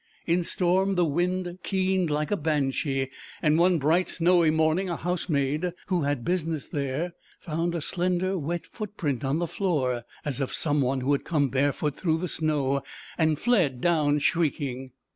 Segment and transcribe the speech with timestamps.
[0.25, 5.73] In storm the wind keened like a banshee, and one bright snowy morning a housemaid,
[5.89, 10.81] who had business there, found a slender wet footprint on the floor as of some
[10.81, 12.81] one who had come barefoot through the snow;
[13.15, 14.89] and fled down shrieking.